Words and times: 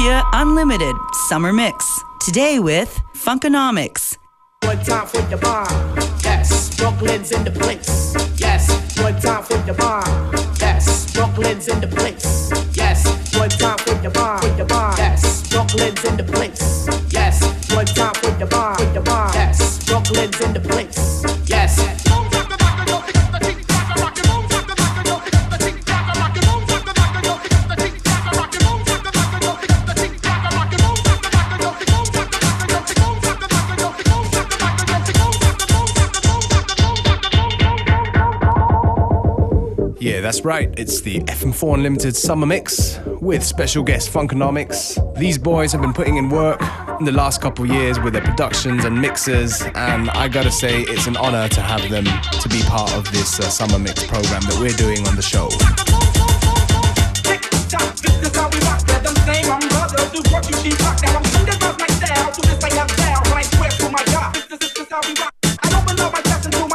Philadelphia 0.00 0.30
Unlimited 0.32 0.96
Summer 1.28 1.52
Mix. 1.52 2.02
Today 2.24 2.58
with 2.58 3.02
Funkonomics. 3.14 4.16
One 4.64 4.82
time 4.82 5.06
for 5.06 5.20
the 5.22 5.36
bomb, 5.36 5.66
yes. 6.24 6.74
Brooklyn's 6.76 7.32
in 7.32 7.44
the 7.44 7.50
place, 7.50 8.14
yes. 8.38 8.70
One 8.98 9.20
time 9.20 9.42
for 9.42 9.58
the 9.58 9.74
bomb, 9.74 10.32
yes. 10.58 11.12
Brooklyn's 11.12 11.68
in 11.68 11.80
the 11.82 11.86
place, 11.86 12.50
yes. 12.74 13.04
One 13.36 13.50
time 13.50 13.76
for 13.76 13.94
the 13.94 14.08
bomb, 14.08 14.40
with 14.42 14.56
the 14.56 14.64
bomb, 14.64 14.96
yes. 14.96 15.46
Brooklyn's 15.50 16.02
in 16.04 16.16
the 16.16 16.24
place, 16.24 16.88
yes. 17.12 17.42
One 17.74 17.84
time 17.84 18.14
for 18.14 18.30
the 18.30 18.46
bomb, 18.46 18.76
with 18.78 18.94
the 18.94 19.00
bomb, 19.00 19.34
yes. 19.34 19.84
Brooklyn's 19.84 20.40
in 20.40 20.54
the 20.54 20.60
place, 20.60 21.24
yes. 21.46 21.99
That's 40.30 40.44
right, 40.44 40.72
it's 40.78 41.00
the 41.00 41.18
FM4 41.22 41.74
Unlimited 41.74 42.14
Summer 42.14 42.46
Mix 42.46 43.00
with 43.20 43.42
special 43.42 43.82
guest 43.82 44.12
Funkonomics. 44.12 45.18
These 45.18 45.38
boys 45.38 45.72
have 45.72 45.80
been 45.80 45.92
putting 45.92 46.18
in 46.18 46.28
work 46.28 46.62
in 47.00 47.04
the 47.04 47.10
last 47.10 47.40
couple 47.40 47.66
years 47.66 47.98
with 47.98 48.12
their 48.12 48.22
productions 48.22 48.84
and 48.84 49.02
mixes, 49.02 49.60
and 49.74 50.08
I 50.10 50.28
gotta 50.28 50.52
say, 50.52 50.82
it's 50.82 51.08
an 51.08 51.16
honor 51.16 51.48
to 51.48 51.60
have 51.60 51.82
them 51.90 52.04
to 52.04 52.48
be 52.48 52.62
part 52.62 52.94
of 52.94 53.10
this 53.10 53.40
uh, 53.40 53.50
Summer 53.50 53.80
Mix 53.80 54.06
program 54.06 54.42
that 54.42 54.56
we're 54.60 54.70
doing 54.76 55.04
on 55.08 55.16
the 55.16 55.20
show. 55.22 55.48
I 65.62 65.80
open 65.82 65.98
up 66.00 66.12
my 66.12 66.22
chest 66.22 66.44
and 66.44 66.54
do 66.54 66.69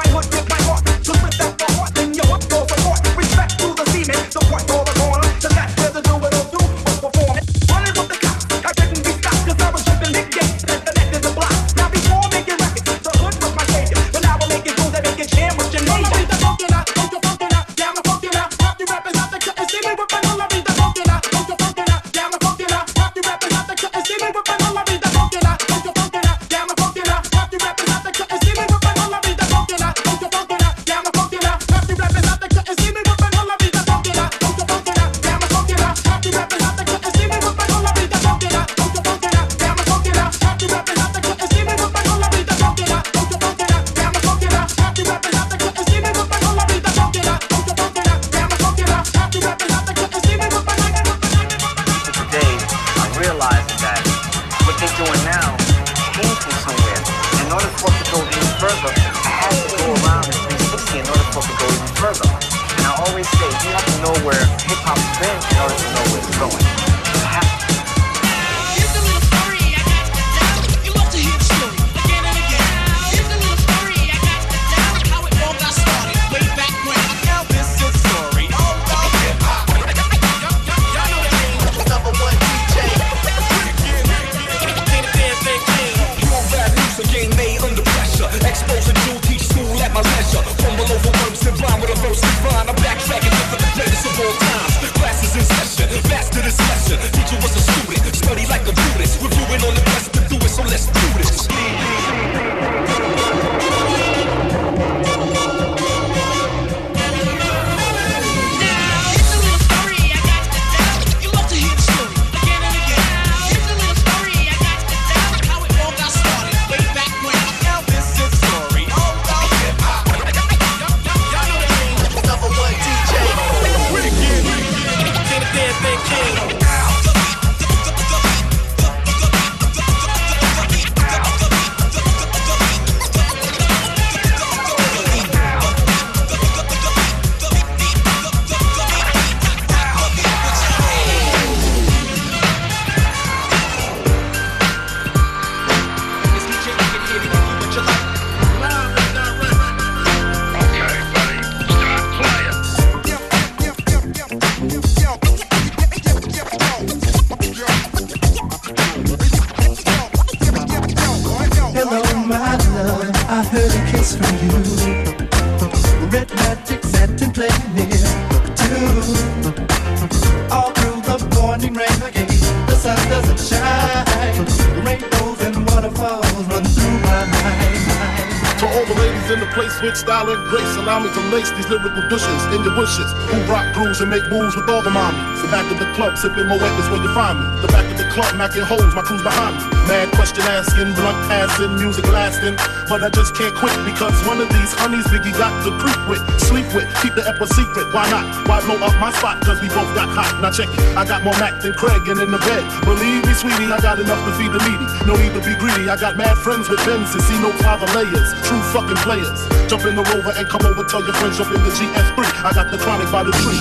Sipping 186.26 186.50
Moët 186.50 186.74
is 186.82 186.90
where 186.90 186.98
you 186.98 187.14
find 187.14 187.38
me. 187.38 187.46
The 187.62 187.70
back 187.70 187.86
of 187.86 188.02
the 188.02 188.10
club, 188.10 188.34
macking 188.34 188.66
holes, 188.66 188.98
my 188.98 189.06
crew's 189.06 189.22
behind 189.22 189.62
me. 189.62 189.62
Mad 189.86 190.10
question 190.18 190.42
asking, 190.42 190.98
blunt 190.98 191.22
asking, 191.30 191.78
music 191.78 192.02
lasting. 192.10 192.58
But 192.90 193.06
I 193.06 193.14
just 193.14 193.38
can't 193.38 193.54
quit 193.54 193.78
because 193.86 194.18
one 194.26 194.42
of 194.42 194.50
these 194.50 194.74
honeys 194.74 195.06
Biggie 195.14 195.38
got 195.38 195.54
to 195.62 195.70
creep 195.78 196.02
with, 196.10 196.26
sleep 196.42 196.66
with, 196.74 196.90
keep 197.06 197.14
the 197.14 197.22
epic 197.30 197.54
secret. 197.54 197.94
Why 197.94 198.10
not? 198.10 198.26
Why 198.50 198.58
blow 198.66 198.82
up 198.82 198.98
my 198.98 199.14
spot? 199.14 199.38
Cause 199.46 199.62
we 199.62 199.70
both 199.70 199.94
got 199.94 200.10
hot. 200.10 200.42
Now 200.42 200.50
check 200.50 200.66
it, 200.74 200.82
I 200.98 201.06
got 201.06 201.22
more 201.22 201.38
Mac 201.38 201.62
than 201.62 201.78
Craig 201.78 202.02
and 202.10 202.18
in 202.18 202.34
the 202.34 202.42
bed. 202.42 202.66
Believe 202.90 203.22
me, 203.22 203.34
sweetie, 203.38 203.70
I 203.70 203.78
got 203.78 204.02
enough 204.02 204.26
to 204.26 204.34
feed 204.34 204.50
the 204.50 204.58
needy. 204.66 204.90
No 205.06 205.14
need 205.22 205.38
to 205.38 205.46
be 205.46 205.54
greedy. 205.62 205.94
I 205.94 205.98
got 206.02 206.18
mad 206.18 206.42
friends 206.42 206.66
with 206.74 206.82
Ben's 206.90 207.14
to 207.14 207.22
see 207.22 207.38
no 207.38 207.54
father 207.62 207.86
layers. 207.94 208.34
True 208.50 208.66
fucking 208.74 208.98
players. 209.06 209.55
Jump 209.68 209.84
in 209.86 209.96
the 209.96 210.04
rover 210.04 210.32
and 210.38 210.48
come 210.48 210.62
over, 210.62 210.84
tell 210.88 211.04
your 211.04 211.14
friends, 211.16 211.38
jump 211.38 211.50
in 211.50 211.64
the 211.64 211.70
GS3. 211.70 212.46
I 212.46 212.54
got 212.54 212.72
the 212.72 212.78
chronic 212.78 213.12
by 213.12 213.24
the 213.24 213.32
tree. 213.32 213.58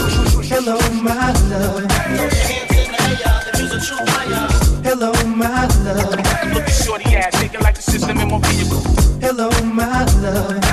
Hello, 0.49 0.77
my 1.03 1.33
love. 1.49 1.81
Hello, 4.85 5.12
my 5.25 5.67
love. 5.83 6.11
Look 6.53 6.65
at 6.65 6.69
shorty 6.69 7.17
ass, 7.17 7.41
shaking 7.41 7.61
like 7.61 7.77
the 7.77 7.83
system 7.83 8.19
in 8.19 8.29
my 8.29 8.39
vehicle. 8.41 8.83
Hello, 9.21 9.49
my 9.65 10.05
love. 10.21 10.63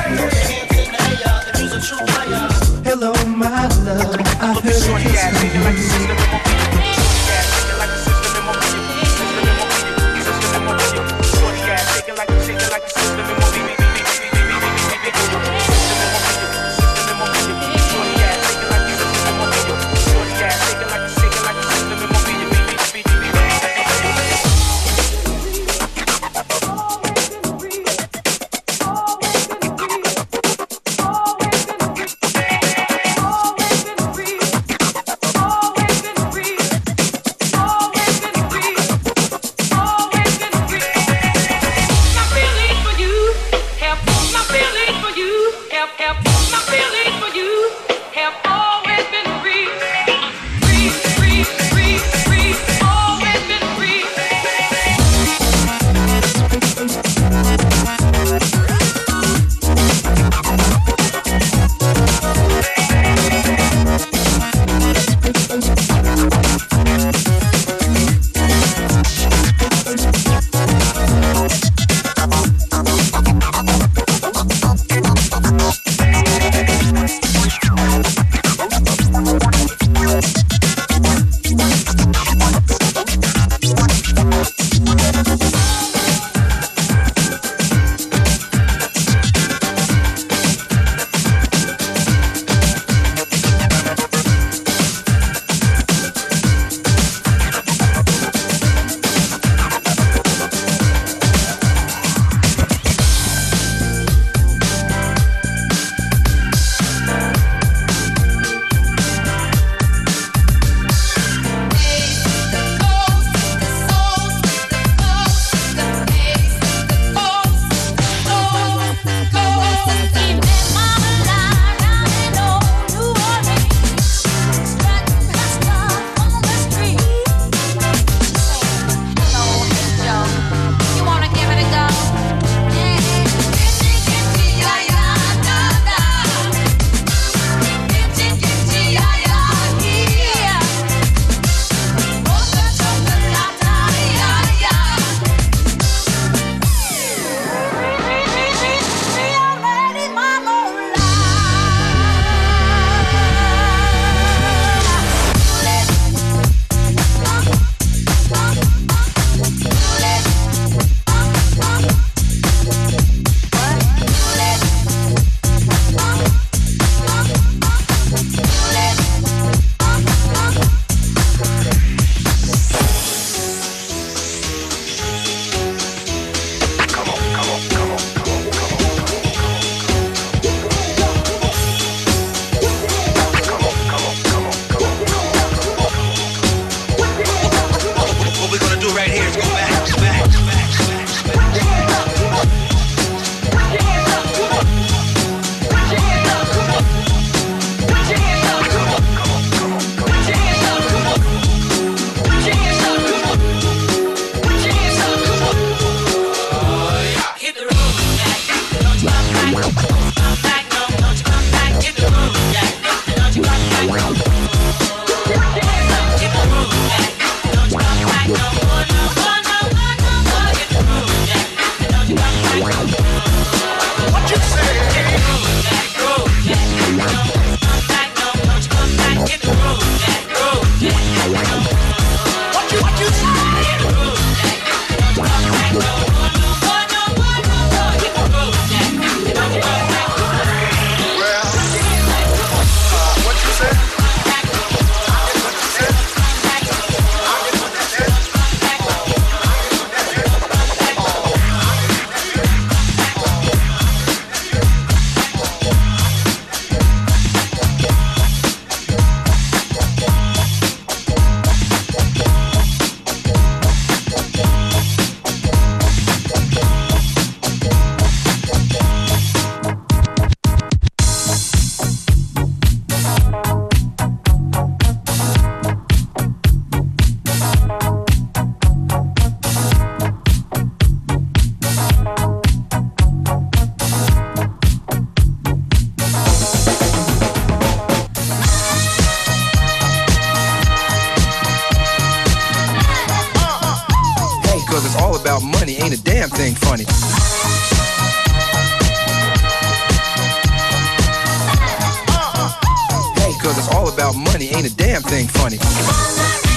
About 304.12 304.34
money, 304.34 304.48
ain't 304.48 304.72
a 304.72 304.76
damn 304.76 305.02
thing 305.02 305.28
funny. 305.28 306.51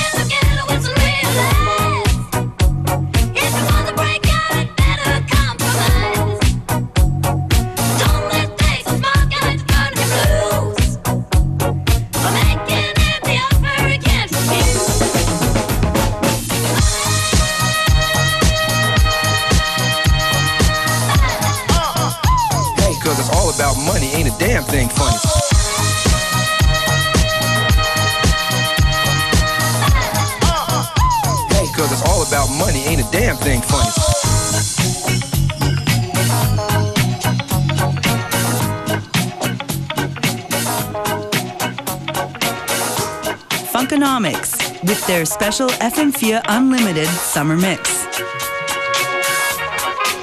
special 45.45 45.69
FM4 45.69 46.41
Unlimited 46.49 47.07
Summer 47.07 47.55
Mix. 47.55 48.07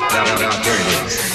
Now, 0.09 0.23
now, 0.25 0.39
now, 0.39 0.63
there 0.63 0.73
it 0.73 1.05
is. 1.05 1.31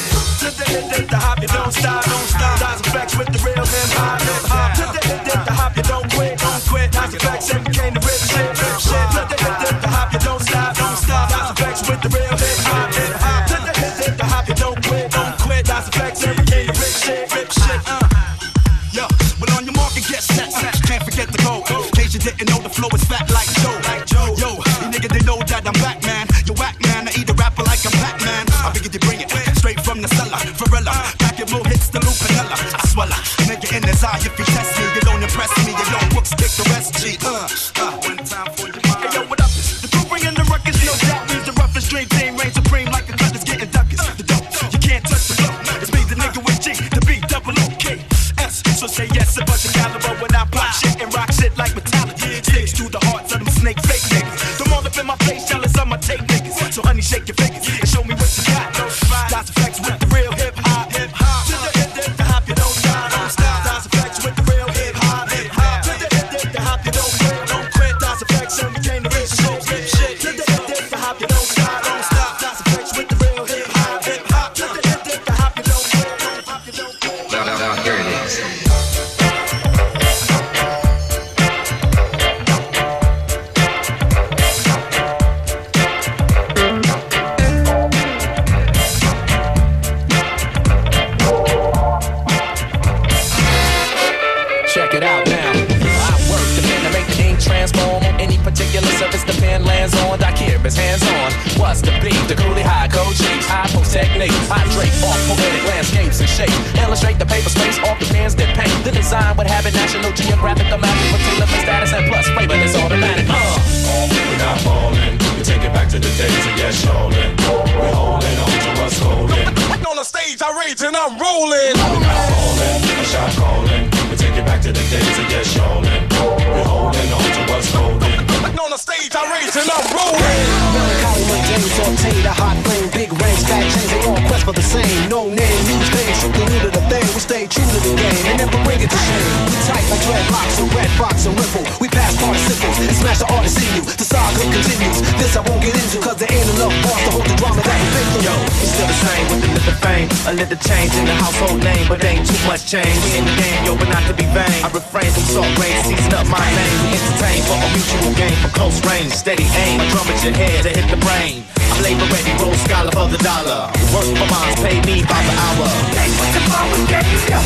dreadlocks 140.07 140.57
and 140.63 140.71
red 140.71 140.91
rocks, 141.03 141.27
and 141.27 141.35
ripple. 141.35 141.67
We 141.83 141.91
pass 141.91 142.15
participles 142.15 142.79
and 142.79 142.95
smash 142.95 143.19
the 143.19 143.29
artist 143.35 143.59
in 143.59 143.69
you. 143.75 143.83
The 143.83 144.07
saga 144.07 144.39
continues. 144.39 145.03
This 145.19 145.35
I 145.35 145.43
won't 145.43 145.61
get 145.61 145.75
into, 145.75 145.99
cause 145.99 146.17
there 146.23 146.31
ain't 146.31 146.47
enough 146.55 146.75
bars 146.87 147.03
to 147.03 147.11
hold 147.11 147.27
the 147.27 147.35
drama 147.35 147.61
that 147.67 147.79
we 147.83 147.89
victim. 147.91 148.21
Yo, 148.23 148.35
it's 148.63 148.71
still 148.71 148.87
the 148.87 148.99
same 149.03 149.27
with 149.35 149.43
a 149.43 149.51
little 149.51 149.77
fame. 149.83 150.09
A 150.31 150.33
little 150.33 150.61
change 150.63 150.93
in 150.95 151.05
the 151.11 151.17
household 151.19 151.59
name, 151.67 151.85
but 151.91 151.99
ain't 152.07 152.23
too 152.23 152.39
much 152.47 152.63
change. 152.71 152.95
We 153.03 153.19
in 153.19 153.27
the 153.27 153.35
game, 153.35 153.61
yo, 153.67 153.75
but 153.75 153.91
not 153.91 154.07
to 154.07 154.15
be 154.15 154.27
vain. 154.31 154.63
I 154.63 154.71
refrain 154.71 155.11
from 155.11 155.27
salt 155.27 155.51
rain, 155.59 155.75
season 155.83 156.15
up 156.15 156.27
my 156.31 156.47
name. 156.55 156.77
We 156.87 156.89
entertain 156.95 157.43
for 157.51 157.59
a 157.59 157.69
mutual 157.75 158.15
game 158.15 158.39
for 158.47 158.51
close 158.55 158.79
range. 158.87 159.11
Steady 159.11 159.47
aim, 159.67 159.83
a 159.83 159.87
drum 159.91 160.07
at 160.07 160.23
your 160.23 160.35
head 160.39 160.63
to 160.63 160.71
hit 160.71 160.87
the 160.87 161.01
brain 161.03 161.43
slave 161.77 162.01
ready, 162.13 162.33
roll 162.41 162.55
scholar 162.65 162.91
for 162.93 163.07
the 163.09 163.19
dollar. 163.19 163.69
Work 163.93 164.09
for 164.17 164.29
mines, 164.33 164.61
pay 164.65 164.81
me 164.89 165.03
by 165.05 165.21
the 165.21 165.35
hour. 165.45 165.69
Take 165.93 166.15
what 166.17 166.31
tomorrow 166.37 166.81
gave 166.89 167.23
you. 167.29 167.41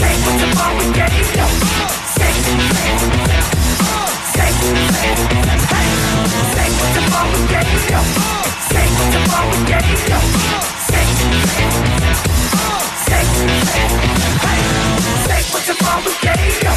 Take 0.00 0.20
what 0.24 0.36
tomorrow 0.42 0.86
gave 0.92 1.28
you. 1.38 1.48
Take, 2.18 2.38
take, 2.44 3.00
take, 4.94 5.20
take 6.56 6.74
what 6.80 6.90
tomorrow 6.96 7.40
gave 7.52 7.84
you. 7.92 8.02
Take 8.74 8.92
what 8.98 9.08
tomorrow 9.14 9.58
gave 9.70 10.02
you. 10.10 10.20
Take, 10.92 11.12
take, 13.08 13.30
take 15.28 15.48
what 15.52 15.64
tomorrow 15.64 16.12
gave 16.26 16.56
you. 16.64 16.74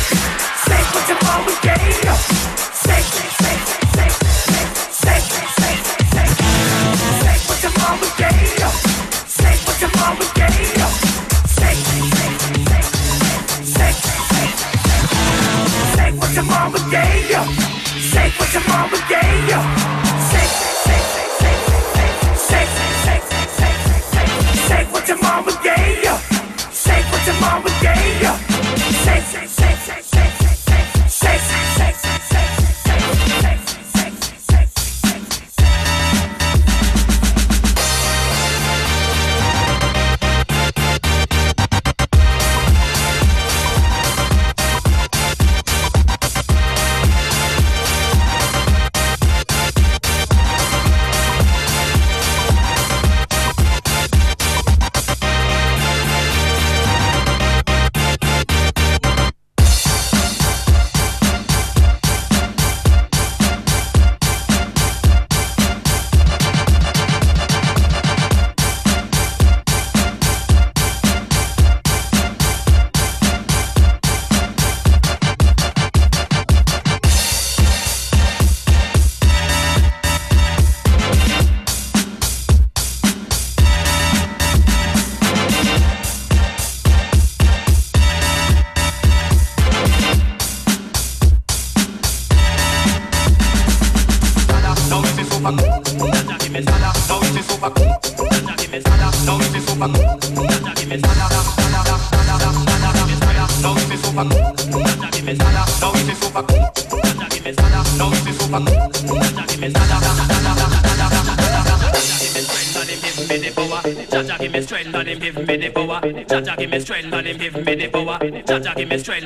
Take 0.67 0.89
what 0.93 1.05
tomorrow 1.07 1.55
gave 1.61 1.97
you. 2.05 2.36
Say 16.89 18.31
what 18.37 18.53
your 18.53 18.63
mama 18.67 18.97
gave 19.09 19.49
you. 19.49 19.59
Say 26.71 27.01
what 27.11 27.27
your 27.27 27.35
mama 27.41 27.63
gave 27.63 27.67
you. 27.67 27.76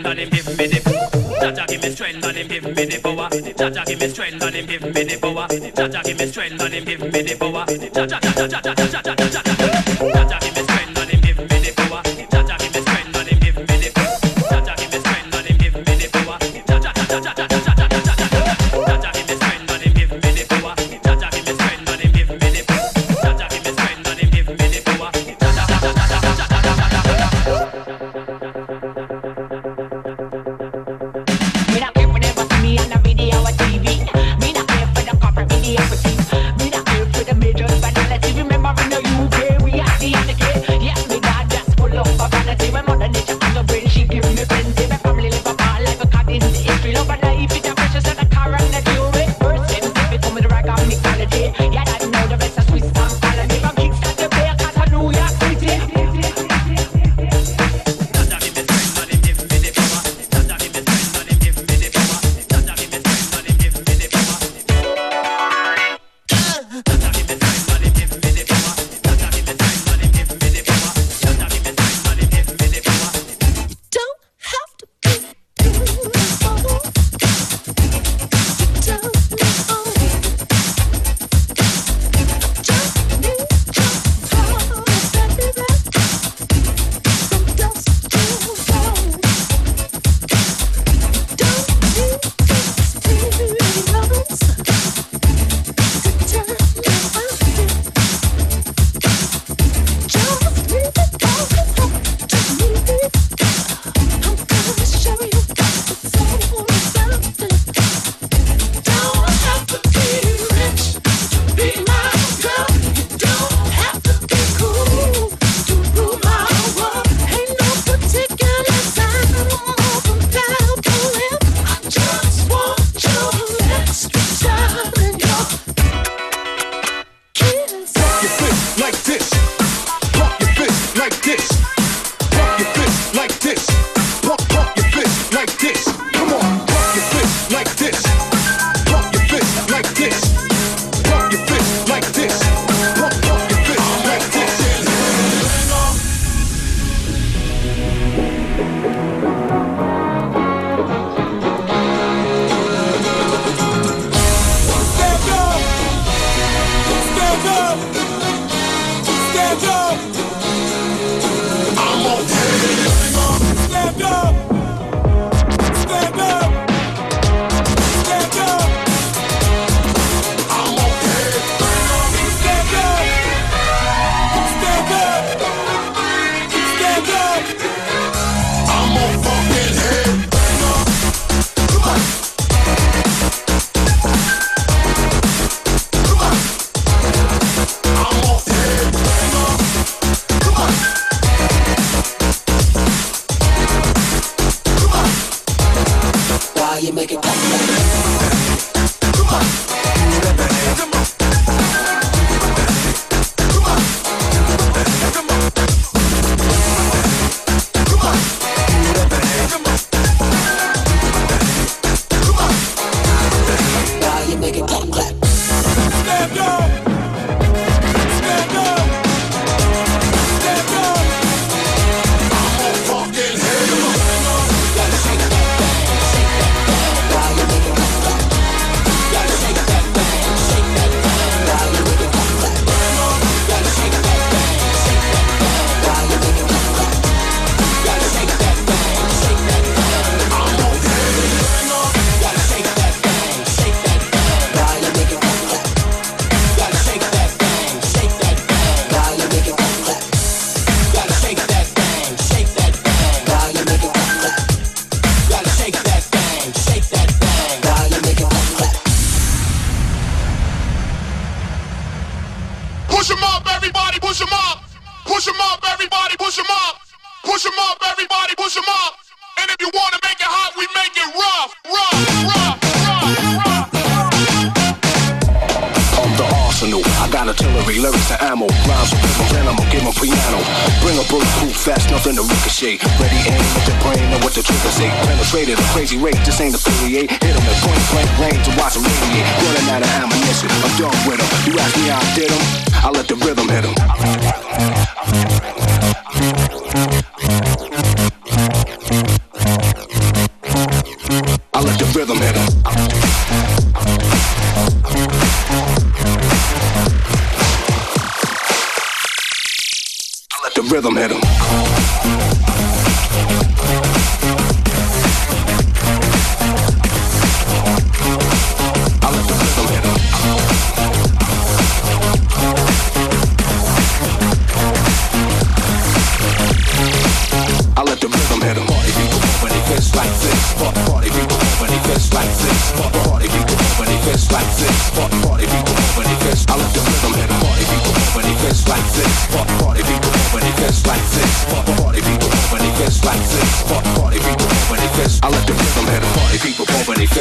strength 0.01 0.08
and 0.08 0.20
him 0.20 0.29
give 0.29 0.58
me 0.58 0.67
the. 0.67 0.81
Jaja 1.41 1.67
give 1.67 1.81
me 1.81 1.89
strength 1.89 2.25
and 2.25 2.38
him 2.38 2.48
give 2.48 2.63
me 2.63 2.86
the 2.86 3.00
power. 3.01 3.29
Jaja 3.29 3.86
give 3.86 4.00
me 4.00 4.08
strength 4.08 4.43
and 4.43 4.55
him 4.55 4.65
give 4.65 4.81
me 4.84 5.03
the 5.03 5.17
power. 5.20 5.48
Jaja 5.48 6.03
give 6.03 6.20
me 6.20 6.25
strength 6.27 6.62
and 6.62 6.74
him 6.74 6.86
give 6.86 7.01
me 7.01 7.22
the 7.22 7.36
power. 7.38 7.65
Jaja, 7.65 8.20
jaja, 8.20 8.48
jaja, 8.48 8.75
jaja, 8.75 9.01
jaja. 9.03 9.11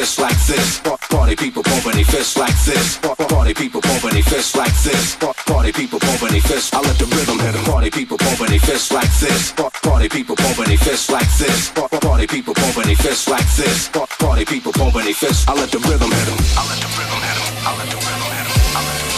fists 0.00 0.18
like 0.18 0.40
this. 0.46 0.80
Party 1.10 1.36
people 1.36 1.62
pumping 1.62 1.92
their 1.92 2.04
fists 2.04 2.36
like 2.38 2.58
this. 2.64 2.98
Party 3.28 3.52
people 3.52 3.80
pumping 3.82 4.14
their 4.16 4.22
fists 4.22 4.56
like 4.56 4.76
this. 4.82 5.16
Party 5.46 5.72
people 5.72 6.00
pumping 6.00 6.32
their 6.32 6.40
fists. 6.40 6.72
I 6.72 6.80
let 6.80 6.96
the 6.98 7.06
rhythm 7.16 7.38
hit 7.38 7.54
'em. 7.54 7.64
Party 7.64 7.90
people 7.90 8.16
pumping 8.16 8.50
their 8.52 8.64
fists 8.68 8.90
like 8.92 9.12
this. 9.20 9.52
Party 9.82 10.08
people 10.08 10.36
pumping 10.36 10.68
their 10.72 10.82
fists 10.86 11.10
like 11.10 11.30
this. 11.42 11.70
Party 12.06 12.26
people 12.26 12.54
pumping 12.54 12.86
their 12.90 13.02
fists 13.04 13.28
like 13.28 13.50
this. 13.60 13.90
Party 14.24 14.44
people 14.44 14.72
pumping 14.72 15.04
their 15.04 15.20
fists. 15.22 15.44
I 15.50 15.52
let 15.60 15.70
the 15.70 15.80
rhythm 15.88 16.10
hit 16.16 16.28
'em. 16.32 16.38
I 16.60 16.62
let 16.70 16.78
the 16.84 16.90
rhythm 16.98 17.20
hit 17.26 17.38
'em. 17.42 17.48
I 17.68 17.70
let 17.78 17.88
the 17.92 17.98
rhythm 18.06 18.30
hit 18.36 18.46
'em. 18.48 18.76
I 18.76 18.80
let 18.86 18.98
the 19.04 19.09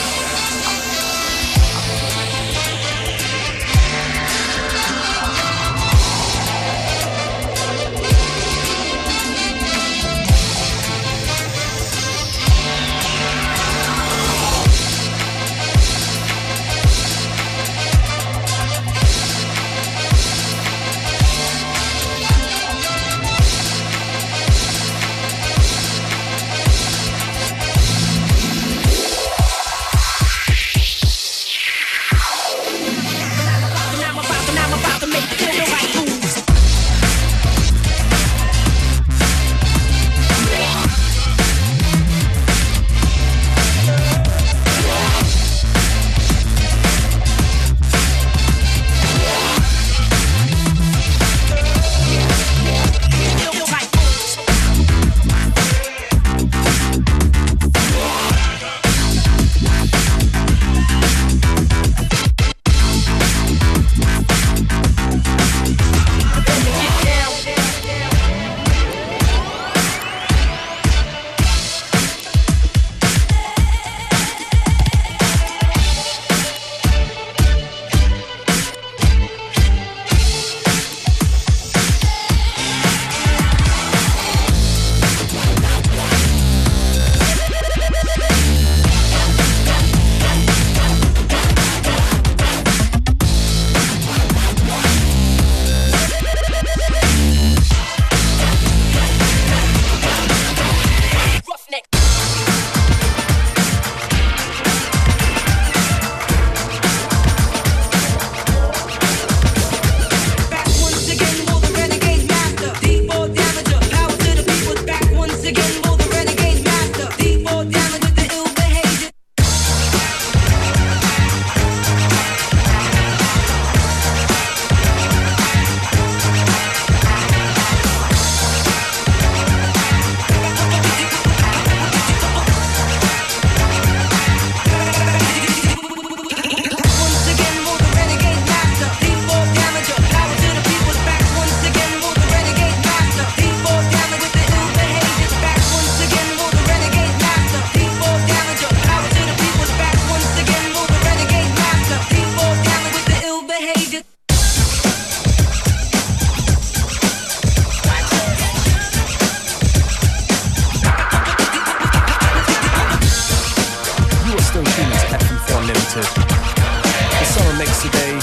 summer 167.32 167.56
mix 167.56 167.80
today 167.80 168.16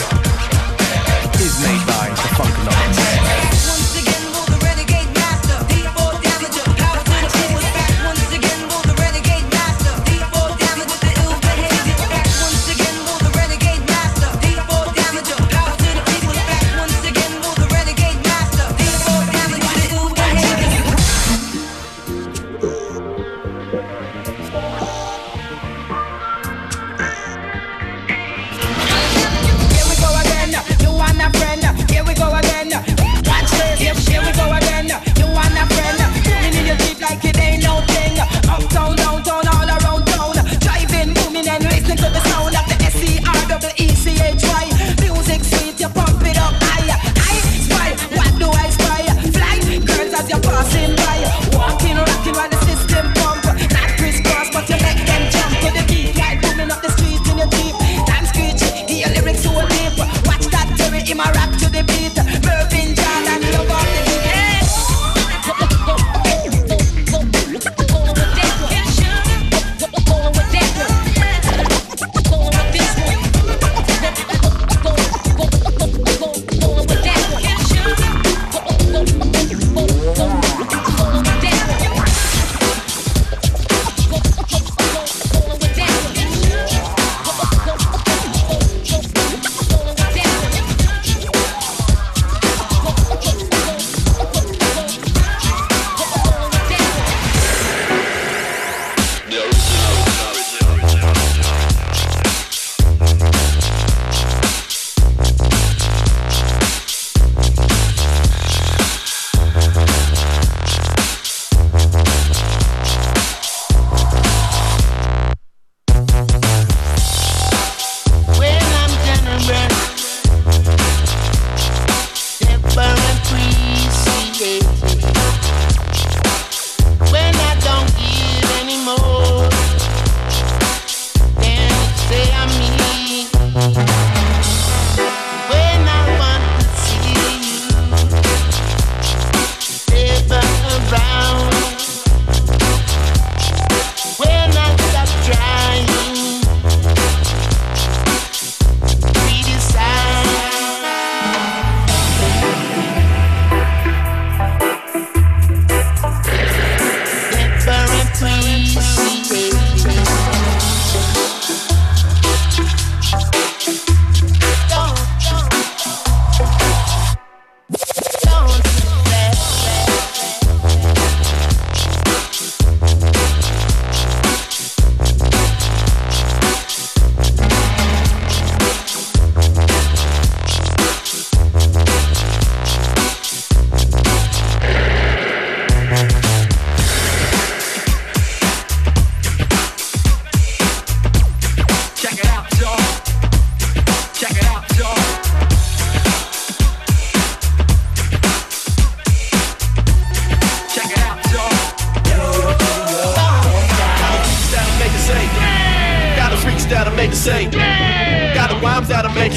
is 1.44 1.60
made 1.64 1.88
by 1.88 2.10
the 2.10 2.28
Funkonomics. 2.38 3.39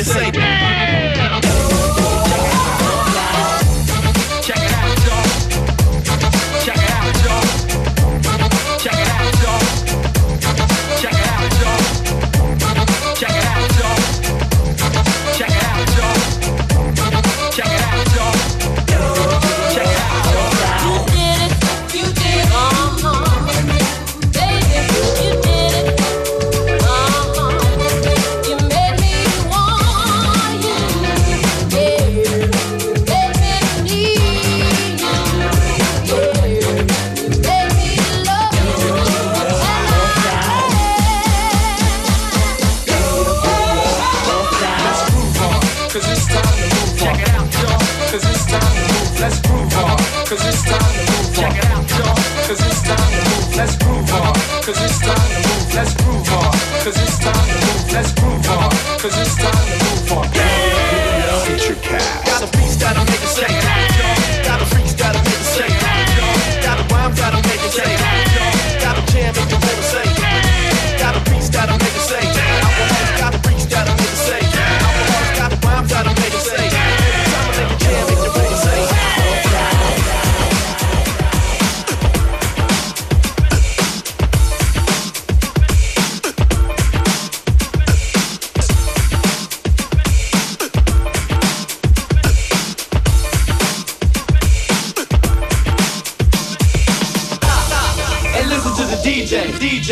To 0.04 0.08
say, 0.08 0.51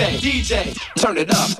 DJ, 0.01 0.19
DJ, 0.19 0.63
DJ. 0.63 0.95
Turn 0.97 1.19
it 1.19 1.31
up. 1.31 1.51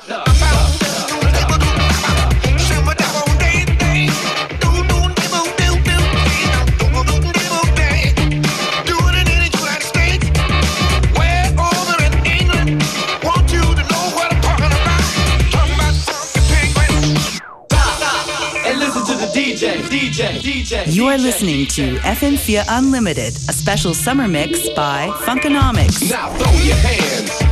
And 18.67 18.79
listen 18.79 19.05
to 19.05 19.15
the 19.17 19.27
DJ, 19.35 19.83
DJ, 19.83 20.41
DJ. 20.41 20.95
You 20.95 21.09
are 21.09 21.19
listening 21.19 21.67
to 21.67 21.97
FM4 21.97 22.65
Unlimited, 22.69 23.37
a 23.37 23.53
special 23.53 23.93
summer 23.93 24.29
mix 24.29 24.67
by 24.71 25.09
Funkonomics. 25.25 26.11
Now 26.11 26.31
throw 26.39 26.53
your 26.61 26.77
hands 26.77 27.43
up 27.43 27.50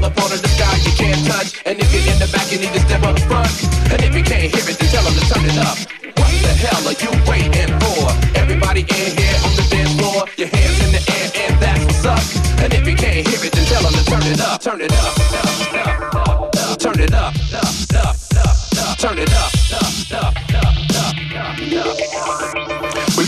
the 0.00 0.10
part 0.10 0.32
of 0.32 0.40
the 0.40 0.48
sky 0.48 0.76
you 0.84 0.92
can't 0.96 1.22
touch. 1.26 1.60
And 1.66 1.78
if 1.78 1.88
you're 1.92 2.06
in 2.12 2.18
the 2.18 2.28
back, 2.32 2.50
you 2.50 2.58
need 2.58 2.72
to 2.72 2.80
step 2.80 3.02
up 3.04 3.18
front. 3.28 3.52
And 3.92 4.00
if 4.02 4.12
you 4.16 4.24
can't 4.24 4.48
hear 4.48 4.64
it, 4.64 4.76
then 4.78 4.88
tell 4.88 5.04
them 5.04 5.14
to 5.14 5.24
turn 5.28 5.44
it 5.44 5.58
up. 5.60 5.76
What 6.16 6.32
the 6.40 6.52
hell 6.56 6.82
are 6.88 6.96
you 6.96 7.12
waiting 7.28 7.72
for? 7.80 8.08
Everybody 8.36 8.82
in 8.82 9.10
here 9.16 9.38
on 9.44 9.52
the 9.56 9.66
dance 9.68 9.94
floor, 10.00 10.24
your 10.36 10.48
hands 10.48 10.78
in 10.84 10.90
the 10.96 11.02
air, 11.04 11.28
and 11.48 11.54
that's 11.60 11.84
what's 11.84 12.04
up. 12.04 12.24
And 12.64 12.72
if 12.72 12.86
you 12.86 12.96
can't 12.96 13.26
hear 13.26 13.40
it, 13.44 13.52
then 13.52 13.64
tell 13.66 13.82
them 13.82 13.92
to 13.92 14.04
turn 14.04 14.24
it 14.24 14.40
up, 14.40 14.60
turn 14.60 14.80
it 14.80 14.92
up, 14.92 15.49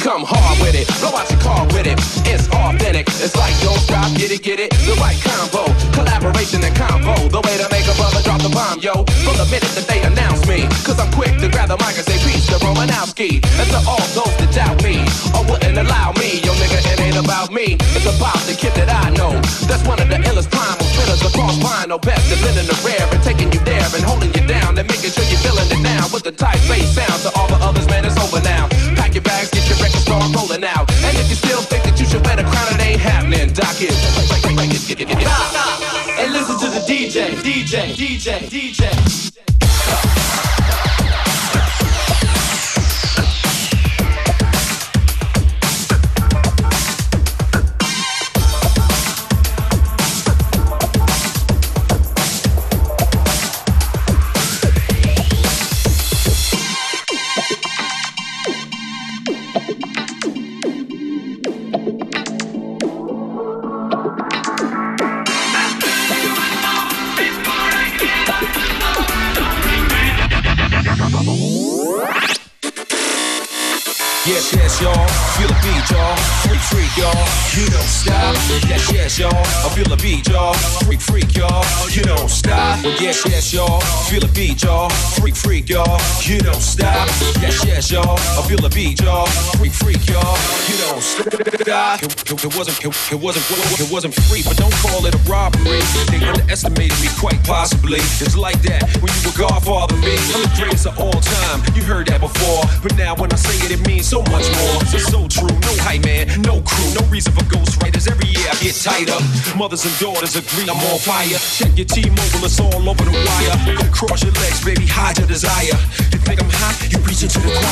come 0.03 0.27
hard 0.27 0.59
with 0.59 0.75
it, 0.75 0.91
blow 0.99 1.15
out 1.15 1.31
your 1.31 1.39
car 1.39 1.63
with 1.71 1.87
it. 1.87 1.95
It's 2.27 2.51
authentic, 2.51 3.07
it's 3.23 3.39
like 3.39 3.55
don't 3.63 3.79
stop, 3.79 4.11
get 4.19 4.35
it, 4.35 4.43
get 4.43 4.59
it. 4.59 4.75
The 4.83 4.99
right 4.99 5.15
combo, 5.23 5.63
collaboration 5.95 6.59
and 6.67 6.75
combo. 6.75 7.15
The 7.31 7.39
way 7.47 7.55
to 7.63 7.71
make 7.71 7.87
a 7.87 7.95
brother 7.95 8.19
drop 8.27 8.43
the 8.43 8.51
bomb, 8.51 8.83
yo. 8.83 9.07
From 9.23 9.39
the 9.39 9.47
minute 9.47 9.71
that 9.79 9.87
they 9.87 10.03
announce 10.03 10.43
me, 10.51 10.67
cause 10.83 10.99
I'm 10.99 11.07
quick 11.15 11.39
to 11.39 11.47
grab 11.47 11.71
the 11.71 11.79
mic 11.79 11.95
and 11.95 12.03
say 12.03 12.19
peace 12.27 12.51
to 12.51 12.59
Romanowski. 12.59 13.39
And 13.63 13.69
to 13.71 13.81
all 13.87 14.03
those 14.19 14.35
that 14.43 14.51
doubt 14.51 14.83
me, 14.83 15.07
or 15.39 15.47
wouldn't 15.47 15.79
allow 15.79 16.11
me, 16.19 16.43
yo 16.43 16.51
nigga, 16.59 16.83
it 16.83 16.99
ain't 16.99 17.23
about 17.23 17.55
me. 17.55 17.79
It's 17.95 18.07
about 18.11 18.43
the 18.51 18.59
kid 18.59 18.75
that 18.75 18.91
I 18.91 19.15
know. 19.15 19.39
That's 19.71 19.87
one 19.87 20.03
of 20.03 20.11
the 20.11 20.19
illest 20.19 20.51
primal 20.51 20.83
spinners 20.91 21.23
across. 21.23 21.63
No 21.87 21.99
best 21.99 22.25
to 22.31 22.37
in 22.59 22.67
the 22.67 22.79
rare 22.87 23.07
and 23.13 23.23
taking 23.23 23.53
you 23.53 23.61
there 23.69 23.85
and 23.85 24.03
holding 24.03 24.33
you 24.33 24.43
down 24.49 24.79
and 24.79 24.87
making 24.89 25.11
sure 25.13 25.27
you're 25.29 25.43
feeling 25.45 25.69
it 25.69 25.83
now 25.83 26.09
with 26.11 26.23
the 26.23 26.33
tight 26.33 26.59
bass 26.67 26.91
sound. 26.95 27.23
To 27.23 27.31
all 27.39 27.47
the 27.47 27.61
others, 27.61 27.87
man, 27.87 28.05
it's 28.05 28.17
over 28.17 28.41
now. 28.41 28.72
and. 33.53 33.93
And 36.19 36.33
listen 36.33 36.59
to 36.59 36.69
the 36.71 36.81
DJ, 36.87 37.35
DJ, 37.43 37.95
DJ, 37.95 38.49
DJ. 38.49 39.32
Beat, 80.23 80.33
y'all. 80.33 80.55
Freak, 80.85 81.01
freak, 81.01 81.37
y'all. 81.37 81.65
You 81.91 82.03
don't 82.03 82.29
stop. 82.29 82.85
Well, 82.85 82.95
Yes, 83.01 83.25
yes, 83.27 83.53
y'all. 83.53 83.81
Feel 84.09 84.21
the 84.21 84.29
beat, 84.35 84.63
y'all. 84.63 84.89
Freak, 84.89 85.37
freak, 85.37 85.69
y'all. 85.69 85.99
You 86.23 86.39
don't 86.41 86.55
stop. 86.61 86.92
Yes, 87.43 87.65
yes, 87.67 87.91
y'all. 87.91 88.15
I 88.39 88.47
feel 88.47 88.63
the 88.63 88.71
beat, 88.71 89.03
y'all. 89.03 89.27
Freak, 89.59 89.75
freak, 89.75 90.07
y'all. 90.07 90.39
You 90.71 90.79
don't 90.87 91.03
stop. 91.03 91.27
It, 91.27 91.67
it, 91.67 92.55
wasn't, 92.55 92.79
it, 92.79 92.95
it 93.11 93.19
wasn't, 93.19 93.43
it 93.83 93.91
wasn't 93.91 94.15
free, 94.31 94.47
but 94.47 94.55
don't 94.55 94.71
call 94.79 95.03
it 95.11 95.15
a 95.15 95.23
robbery. 95.27 95.83
They 96.07 96.23
underestimated 96.23 96.95
me 97.03 97.11
quite 97.19 97.43
possibly. 97.43 97.99
It's 98.23 98.39
like 98.39 98.63
that 98.71 98.87
when 99.03 99.11
you 99.11 99.27
were 99.27 99.35
Godfather 99.35 99.99
me. 99.99 100.15
I'm 100.39 100.47
the 100.47 100.55
greatest 100.55 100.87
of 100.87 100.95
all 101.03 101.19
time. 101.19 101.67
You 101.75 101.83
heard 101.83 102.07
that 102.15 102.23
before, 102.23 102.63
but 102.79 102.95
now 102.95 103.19
when 103.19 103.35
I 103.35 103.37
say 103.43 103.59
it, 103.67 103.75
it 103.75 103.83
means 103.91 104.07
so 104.07 104.23
much 104.31 104.47
more. 104.63 104.79
It's 104.95 105.11
so 105.11 105.27
true. 105.27 105.51
No 105.51 105.75
hype 105.83 106.07
man, 106.07 106.31
no 106.47 106.63
crew, 106.63 106.95
no 106.95 107.03
reason 107.11 107.35
for 107.35 107.43
ghostwriters. 107.51 108.07
Every 108.07 108.31
year 108.31 108.55
I 108.55 108.57
get 108.63 108.79
tighter. 108.79 109.19
Mothers 109.59 109.83
and 109.83 109.95
daughters 109.99 110.39
agree 110.39 110.71
I'm 110.71 110.79
on 110.79 110.99
fire. 111.03 111.43
Check 111.59 111.75
your 111.75 111.91
T-Mobile, 111.91 112.47
it's 112.47 112.63
all 112.63 112.87
over 112.87 113.03
the 113.03 113.11
wire. 113.11 113.91
Cross 113.91 114.23
your 114.23 114.35
legs, 114.39 114.63
baby, 114.63 114.87
hide 114.87 115.19
your 115.19 115.27
desire. 115.27 115.75
You 116.15 116.23
think 116.23 116.39
I'm 116.39 116.51
hot? 116.63 116.79
You 116.87 117.03
reach 117.03 117.27
into 117.37 117.49
the. 117.49 117.63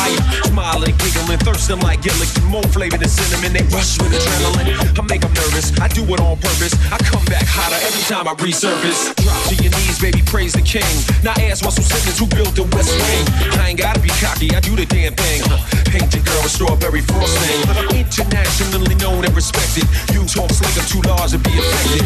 Smiling, 0.51 0.97
giggling, 0.99 1.39
thirsting 1.39 1.81
like 1.81 2.03
Gilligan. 2.03 2.45
More 2.51 2.63
flavor 2.75 2.99
than 2.99 3.09
cinnamon, 3.09 3.53
they 3.53 3.63
rush 3.75 3.99
with 4.01 4.13
adrenaline. 4.13 4.99
I 4.99 5.03
make 5.07 5.21
them 5.21 5.33
nervous, 5.35 5.73
I 5.81 5.89
do 5.89 6.03
it 6.03 6.21
on 6.21 6.37
purpose. 6.37 6.75
I 6.91 6.99
come 6.99 7.25
back 7.27 7.47
hotter 7.47 7.79
every 7.87 8.03
time 8.11 8.27
I 8.29 8.35
resurface. 8.35 9.15
Drop 9.23 9.41
to 9.49 9.55
your 9.63 9.73
knees, 9.73 9.99
baby, 9.99 10.23
praise 10.27 10.53
the 10.53 10.63
king. 10.63 10.91
Now 11.23 11.35
ask 11.47 11.65
Russell 11.65 11.85
Simmons 11.85 12.19
who 12.19 12.27
built 12.27 12.55
the 12.57 12.65
West 12.75 12.93
Wing. 12.93 13.25
I 13.61 13.71
ain't 13.71 13.79
gotta 13.79 14.01
be 14.01 14.11
cocky, 14.21 14.51
I 14.55 14.61
do 14.61 14.75
the 14.77 14.87
damn 14.87 15.15
thing. 15.15 15.43
Paint 15.87 16.15
your 16.15 16.25
girl 16.25 16.43
with 16.43 16.53
strawberry 16.53 17.03
frosting. 17.03 17.61
Internationally 17.95 18.97
known 18.97 19.25
and 19.25 19.35
respected. 19.35 19.87
You 20.13 20.27
talk 20.27 20.51
slick, 20.51 20.75
I'm 20.77 20.87
too 20.87 21.03
large 21.07 21.31
to 21.33 21.39
be 21.39 21.53
affected. 21.57 22.05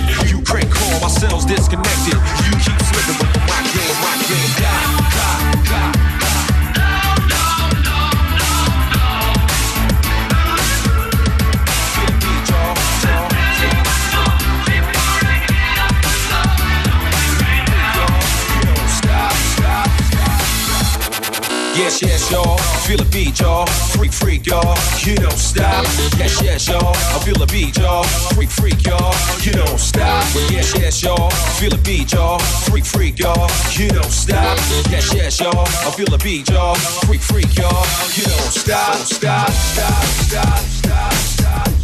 Feel 31.64 31.72
a 31.72 31.82
beat, 31.82 32.12
y'all. 32.12 32.38
Freak, 32.68 32.84
freak, 32.84 33.18
y'all. 33.18 33.50
You 33.70 33.88
don't 33.88 34.04
stop. 34.10 34.58
Yes, 34.90 35.14
yes, 35.14 35.40
y'all. 35.40 35.60
I 35.60 35.90
feel 35.92 36.12
a 36.12 36.18
beat, 36.18 36.50
y'all. 36.50 36.74
Freak, 37.06 37.22
freak, 37.22 37.56
y'all. 37.56 37.86
You 38.14 38.24
don't 38.24 38.52
stop. 38.52 38.96
Stop, 38.96 39.48
stop, 39.50 39.50
stop, 39.50 40.04
stop, 40.04 40.58
stop, 40.58 41.12
stop. 41.14 41.83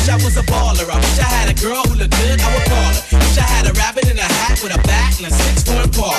Wish 0.00 0.08
I 0.08 0.16
was 0.24 0.36
a 0.36 0.44
baller. 0.48 0.88
I 0.88 0.96
wish 0.96 1.18
I 1.20 1.28
had 1.28 1.48
a 1.52 1.56
girl 1.60 1.82
who 1.84 1.94
looked 2.00 2.16
good. 2.16 2.40
I 2.40 2.48
would 2.56 2.64
call 2.64 2.88
her. 2.88 3.02
Wish 3.20 3.36
I 3.36 3.44
had 3.44 3.68
a 3.68 3.72
rabbit 3.76 4.08
in 4.08 4.16
a 4.16 4.24
hat 4.24 4.56
with 4.64 4.72
a 4.72 4.80
bat 4.88 5.12
and 5.20 5.28
a 5.28 5.32
six 5.32 5.62
foot 5.62 5.92
parlor. 5.92 6.16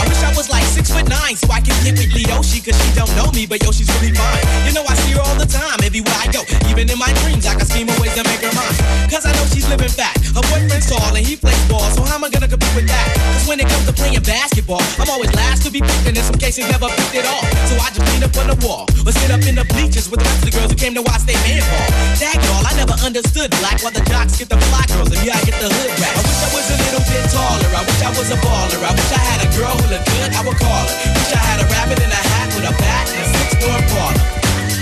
I 0.00 0.08
wish 0.08 0.22
I 0.24 0.32
was 0.32 0.48
like 0.48 0.64
six 0.64 0.90
foot 0.90 1.08
nine 1.08 1.36
so 1.36 1.52
I 1.52 1.60
can 1.60 1.76
get 1.84 2.00
with 2.00 2.12
Leoshi 2.16 2.64
cause 2.64 2.76
she 2.80 2.90
don't 2.96 3.12
know 3.16 3.28
me, 3.32 3.44
but 3.46 3.62
yo, 3.62 3.72
she's 3.72 3.90
really 4.00 4.16
fine. 4.16 4.44
You 4.64 4.72
know, 4.72 4.84
I 4.88 4.94
see 5.04 5.12
her 5.12 5.20
all 5.20 5.36
the 5.36 5.48
time, 5.48 5.84
everywhere 5.84 6.16
I 6.16 6.32
go. 6.32 6.42
Even 6.70 6.88
in 6.88 6.98
my 6.98 7.12
dreams, 7.24 7.44
I 7.46 7.54
can 7.54 7.66
scheme 7.66 7.88
of 7.88 7.98
ways 8.00 8.14
to 8.16 8.24
make 8.24 8.40
her 8.40 8.52
mine. 8.56 8.76
Cause 9.12 9.26
I 9.26 9.32
know 9.36 9.44
she's 9.52 9.68
living 9.68 9.92
fat. 9.92 10.16
Her 10.32 10.44
boyfriend's 10.48 10.88
tall 10.88 11.12
and 11.12 11.24
he 11.26 11.36
plays 11.36 11.60
ball, 11.68 11.84
so 11.92 12.02
how 12.02 12.16
am 12.16 12.24
I 12.24 12.30
gonna 12.30 12.48
compete 12.48 12.74
with 12.74 12.88
that? 12.88 13.13
When 13.44 13.60
it 13.60 13.68
comes 13.68 13.84
to 13.84 13.92
playing 13.92 14.24
basketball, 14.24 14.80
I'm 14.96 15.06
always 15.12 15.28
last 15.36 15.68
to 15.68 15.70
be 15.70 15.84
picked, 15.84 16.08
and 16.08 16.16
in 16.16 16.24
some 16.24 16.40
cases 16.40 16.64
never 16.72 16.88
picked 16.88 17.12
at 17.12 17.28
all. 17.28 17.44
So 17.68 17.76
I 17.76 17.92
just 17.92 18.02
lean 18.08 18.24
up 18.24 18.32
on 18.40 18.48
the 18.48 18.58
wall, 18.64 18.88
or 19.04 19.12
sit 19.12 19.28
up 19.28 19.44
in 19.44 19.54
the 19.54 19.68
bleachers 19.68 20.08
with 20.08 20.24
the 20.24 20.26
rest 20.26 20.40
of 20.42 20.48
the 20.48 20.54
girls 20.56 20.72
who 20.72 20.78
came 20.80 20.96
to 20.96 21.04
watch 21.04 21.28
they 21.28 21.36
man 21.44 21.60
ball. 21.68 21.88
Dag 22.16 22.40
y'all, 22.40 22.64
I 22.64 22.72
never 22.72 22.96
understood 23.04 23.52
black 23.60 23.84
while 23.84 23.92
the 23.92 24.00
jocks 24.08 24.40
get 24.40 24.48
the 24.48 24.56
fly 24.72 24.88
girls, 24.96 25.12
and 25.12 25.20
yeah, 25.20 25.36
I 25.36 25.44
get 25.44 25.60
the 25.60 25.68
hood 25.68 25.92
rap. 26.00 26.16
I 26.16 26.24
wish 26.24 26.40
I 26.40 26.48
was 26.56 26.66
a 26.72 26.76
little 26.88 27.04
bit 27.04 27.24
taller, 27.28 27.68
I 27.68 27.82
wish 27.84 28.00
I 28.00 28.10
was 28.16 28.28
a 28.32 28.38
baller, 28.40 28.80
I 28.80 28.92
wish 28.96 29.12
I 29.12 29.20
had 29.20 29.40
a 29.44 29.48
girl 29.52 29.76
who 29.76 29.86
looked 29.92 30.08
good, 30.08 30.30
I 30.32 30.40
would 30.40 30.56
call 30.56 30.84
her. 30.88 30.94
Wish 31.12 31.32
I 31.36 31.42
had 31.44 31.58
a 31.60 31.66
rabbit 31.68 32.00
in 32.00 32.10
a 32.10 32.22
hat 32.32 32.48
with 32.56 32.64
a 32.64 32.74
bat 32.80 33.04
and 33.12 33.20
a 33.22 33.28
six-door 33.28 33.78
parlor. 33.92 34.24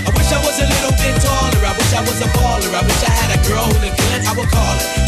I 0.07 0.09
wish 0.15 0.31
I 0.31 0.39
was 0.39 0.55
a 0.63 0.67
little 0.71 0.95
bit 1.03 1.15
taller. 1.19 1.61
I 1.67 1.75
wish 1.75 1.91
I 1.91 2.01
was 2.07 2.19
a 2.23 2.29
baller. 2.31 2.71
I 2.71 2.81
wish 2.87 3.03
I 3.03 3.11
had 3.11 3.29
a 3.35 3.39
girl 3.43 3.67
who 3.67 3.75
looked 3.83 3.99
good. 3.99 4.19
I 4.23 4.31
would 4.39 4.47
call 4.47 4.75
her. 4.79 5.02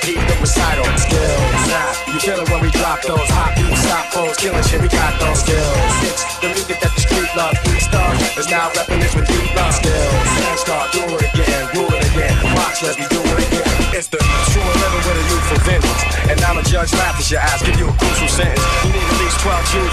Keep 0.00 0.20
the 0.26 0.36
recital. 0.40 0.84
Skills, 0.96 1.62
nah, 1.68 2.12
you 2.12 2.18
feel 2.20 2.40
it 2.40 2.48
when 2.50 2.60
we 2.60 2.70
drop 2.72 3.00
those 3.02 3.28
hot 3.32 3.54
beats, 3.56 3.80
stop 3.84 4.06
foes, 4.12 4.36
killing 4.36 4.62
shit, 4.64 4.80
we 4.80 4.88
got 4.88 5.12
those 5.20 5.40
skills. 5.40 5.92
It's 6.04 6.22
the 6.40 6.48
music 6.48 6.80
that 6.80 6.92
the 6.92 7.00
street 7.00 7.30
love, 7.36 7.54
three 7.64 7.80
stars 7.80 8.18
is 8.36 8.48
now 8.48 8.68
repping 8.76 9.00
this 9.00 9.14
with 9.14 9.28
deep 9.28 9.48
love. 9.54 9.72
Skills, 9.74 10.28
and 10.48 10.58
start 10.58 10.92
do 10.92 11.02
it 11.04 11.22
again, 11.32 11.62
rule 11.76 11.92
it 11.92 12.04
again. 12.12 12.34
Watch, 12.56 12.82
let 12.82 12.98
me 12.98 13.06
do 13.08 13.20
it 13.20 13.38
again. 13.46 13.68
It's 13.94 14.08
the 14.08 14.18
true 14.50 14.62
living 14.62 15.02
with 15.04 15.18
a 15.20 15.24
youthful 15.28 15.60
vengeance. 15.66 16.02
And 16.30 16.38
I'm 16.46 16.58
a 16.58 16.64
judge, 16.64 16.92
laugh 16.94 17.18
at 17.18 17.26
your 17.30 17.40
ass, 17.40 17.62
give 17.62 17.78
you 17.78 17.88
a 17.90 17.94
crucial 17.98 18.28
sentence. 18.28 18.62
You 18.86 18.94
need 18.94 19.02
at 19.02 19.18
least 19.18 19.38
12 19.42 19.72
Jews 19.74 19.89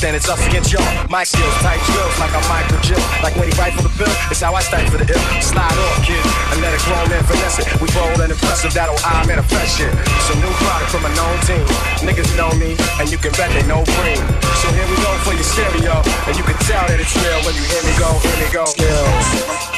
then, 0.00 0.14
it's 0.14 0.28
us 0.28 0.38
against 0.46 0.72
y'all. 0.72 0.84
My 1.10 1.24
skills, 1.24 1.54
tight 1.64 1.82
drills, 1.86 2.14
like 2.18 2.30
I'm 2.34 2.44
Michael 2.46 2.78
Jill. 2.82 3.02
Like 3.22 3.34
when 3.36 3.50
he 3.50 3.54
rifle 3.58 3.82
the 3.82 3.94
bill, 3.98 4.10
it's 4.30 4.40
how 4.40 4.54
I 4.54 4.62
for 4.62 4.98
the 4.98 5.06
ill. 5.06 5.24
Slide 5.42 5.64
off, 5.66 5.98
kid, 6.06 6.22
and 6.52 6.60
let 6.62 6.74
it 6.74 6.82
grown 6.86 7.10
and 7.10 7.24
finesse 7.26 7.58
it. 7.58 7.66
We 7.80 7.88
bold 7.90 8.20
and 8.20 8.30
impressive, 8.30 8.72
that'll 8.74 8.98
I 9.02 9.26
manifest 9.26 9.78
shit. 9.78 9.90
Some 10.28 10.38
new 10.38 10.52
product 10.62 10.90
from 10.90 11.04
a 11.04 11.12
known 11.18 11.36
team. 11.42 11.64
Niggas 12.06 12.30
know 12.36 12.52
me, 12.58 12.76
and 13.00 13.10
you 13.10 13.18
can 13.18 13.32
bet 13.34 13.50
they 13.50 13.66
know 13.66 13.82
cream. 13.98 14.22
So 14.62 14.70
here 14.70 14.86
we 14.86 14.96
go 15.02 15.10
for 15.26 15.34
your 15.34 15.46
stereo, 15.46 15.98
and 16.26 16.34
you 16.36 16.44
can 16.44 16.58
tell 16.68 16.86
that 16.86 16.98
it's 17.00 17.14
real 17.18 17.40
when 17.42 17.54
you 17.58 17.64
hear 17.66 17.82
me 17.82 17.94
go, 17.98 18.10
hear 18.22 18.38
me 18.38 18.48
go. 18.52 18.64
Skills. 18.66 19.77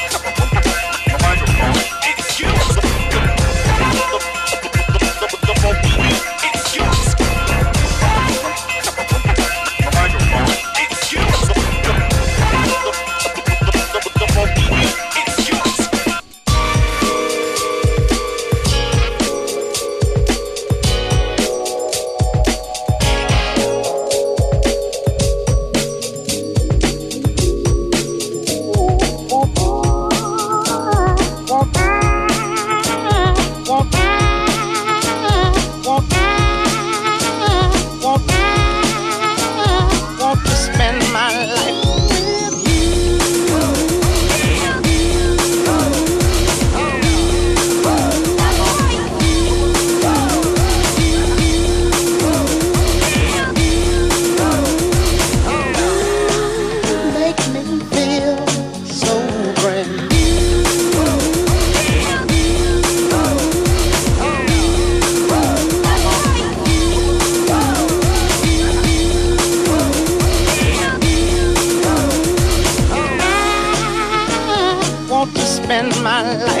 My 76.11 76.35
life 76.35 76.60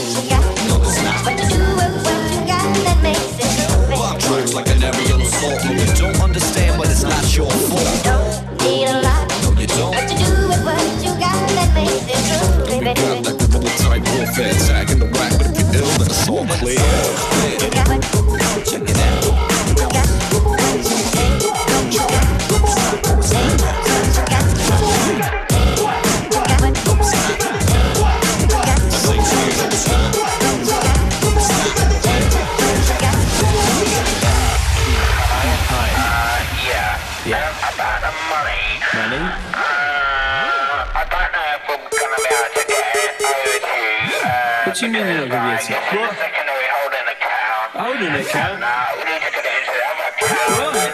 you're 45.69 45.77
not 45.79 45.91
gonna 45.91 45.91
be? 45.91 45.97
What? 45.97 46.41
holding 46.81 47.07
account. 47.13 47.69
Holding 47.77 48.13
account? 48.17 48.59
No, 48.61 48.73
we 48.97 49.03
need 49.05 49.21
to 49.21 49.31
get 49.31 49.45
it 49.45 49.53
into 49.61 49.73
the 49.77 49.85
other 49.91 50.07
account. 50.09 50.49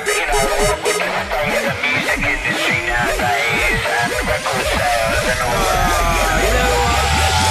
You 0.08 0.26
know, 0.28 0.44
with 0.44 0.84
the 0.84 0.92
state 0.94 1.16
of 1.56 1.64
the 1.68 1.76
music 1.88 2.20
industry 2.28 2.80
nowadays 2.92 3.82
and 3.88 4.12
record 4.28 4.68
sales 4.68 5.26
and 5.32 5.40
all 5.48 5.64
that. 5.72 5.98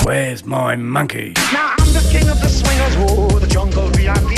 Where's 0.05 0.45
my 0.45 0.77
monkey? 0.77 1.33
Now 1.53 1.75
I'm 1.79 1.93
the 1.93 2.05
king 2.12 2.29
of 2.29 2.41
the 2.41 2.49
swingers, 2.49 2.95
oh, 3.09 3.39
the 3.39 3.47
jungle 3.47 3.89
VIP. 3.91 4.37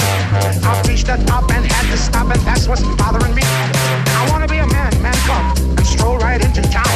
I've 0.65 0.87
reached 0.87 1.07
the 1.07 1.17
top 1.27 1.51
and 1.51 1.65
had 1.67 1.91
to 1.91 1.99
stop, 1.99 2.31
and 2.31 2.41
that's 2.43 2.69
what's 2.69 2.83
bothering 2.97 3.35
me. 3.35 3.43
I 3.45 4.29
wanna 4.31 4.49
be 4.49 4.59
a 4.59 4.67
man, 4.67 5.03
man 5.03 5.15
come 5.27 5.53
and 5.77 5.87
stroll 5.87 6.19
right 6.19 6.43
into 6.43 6.63
town 6.71 6.89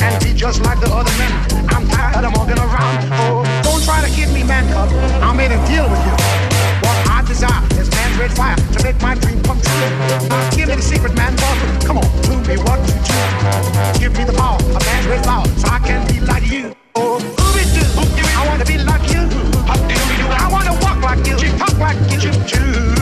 and 0.00 0.24
be 0.24 0.32
just 0.32 0.62
like 0.62 0.80
the 0.80 0.90
other 0.90 1.12
men. 1.18 1.32
I'm 1.68 1.86
tired 1.88 2.24
of 2.24 2.32
walking 2.34 2.58
around. 2.58 3.17
Don't 4.28 4.34
try 4.34 4.34
to 4.34 4.34
give 4.34 4.34
me 4.34 4.44
man 4.44 4.64
cub. 4.72 4.88
I 5.22 5.32
made 5.34 5.52
a 5.52 5.58
deal 5.66 5.88
with 5.88 6.04
you. 6.04 6.12
What 6.82 6.96
I 7.08 7.24
desire 7.26 7.64
is 7.80 7.90
man's 7.90 8.18
red 8.18 8.32
fire 8.32 8.56
to 8.56 8.82
make 8.82 9.00
my 9.00 9.14
dream 9.14 9.42
come 9.42 9.60
true. 9.60 10.28
Now 10.28 10.50
give 10.50 10.68
me 10.68 10.76
the 10.76 10.82
secret, 10.82 11.14
man 11.16 11.36
cub. 11.36 11.56
Come 11.84 11.98
on, 11.98 12.22
do 12.22 12.36
me 12.48 12.56
what 12.62 12.78
you 12.88 12.94
do. 13.04 13.98
Give 13.98 14.12
me 14.16 14.24
the 14.24 14.32
power 14.32 14.56
of 14.56 14.84
man's 14.86 15.06
red 15.06 15.24
flower 15.24 15.46
so 15.56 15.68
I 15.68 15.78
can 15.80 16.06
be 16.06 16.20
like 16.20 16.50
you. 16.50 16.74
Oh. 16.94 17.18
I 18.36 18.46
wanna 18.46 18.64
be 18.64 18.78
like 18.78 19.10
you. 19.12 19.28
I 20.30 20.48
wanna 20.50 20.72
walk 20.82 21.02
like 21.02 21.26
you, 21.26 21.36
talk 21.58 21.78
like 21.78 21.98
you. 22.10 22.30
You 22.30 22.97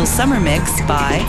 special 0.00 0.16
summer 0.16 0.40
mix 0.40 0.80
by 0.82 1.19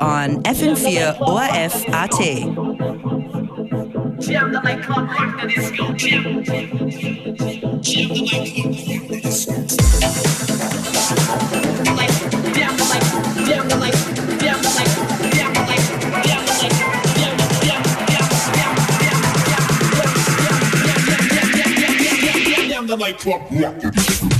on 0.00 0.42
FM4 0.42 1.20
ORF 1.20 1.74
RT. 1.88 2.76
like 22.98 23.18
clockwork. 23.18 24.35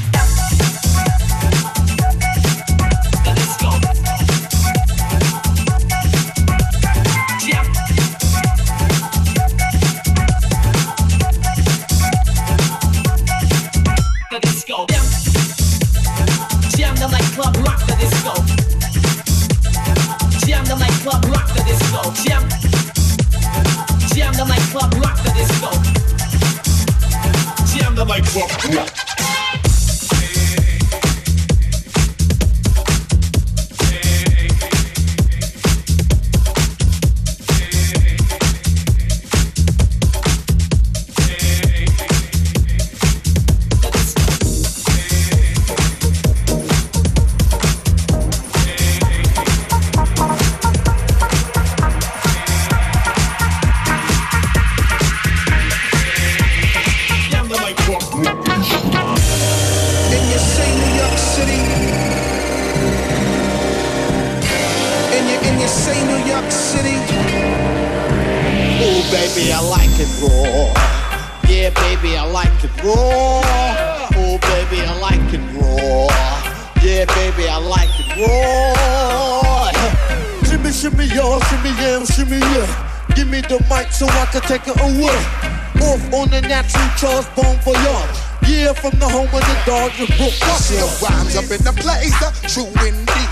Off 85.09 86.13
on 86.13 86.31
the 86.31 86.41
natural, 86.41 86.89
Charles 86.97 87.27
bone 87.37 87.59
for 87.61 87.75
y'all. 87.75 88.26
Yeah, 88.47 88.73
from 88.73 88.95
the 88.99 89.09
home 89.11 89.27
of 89.27 89.43
the 89.43 89.57
dog, 89.67 89.91
you 89.99 90.07
broke 90.15 90.39
us. 90.55 90.71
The 90.71 90.87
rhymes 91.03 91.35
up 91.35 91.51
in 91.51 91.63
the 91.67 91.75
place, 91.75 92.15
uh, 92.23 92.31
true 92.47 92.71
indeed. 92.87 93.31